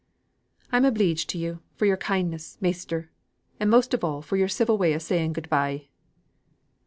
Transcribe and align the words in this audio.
"I'm 0.71 0.83
obleeged 0.83 1.29
to 1.29 1.37
you 1.37 1.59
for 1.75 1.85
a' 1.85 1.89
yo'r 1.89 1.95
kindness, 1.97 2.57
measter, 2.59 3.11
and 3.59 3.69
most 3.69 3.93
of 3.93 4.03
a' 4.03 4.23
for 4.23 4.35
yo'r 4.35 4.47
civil 4.49 4.75
way 4.75 4.95
o' 4.95 4.97
saying 4.97 5.33
good 5.33 5.47
bye." 5.47 5.89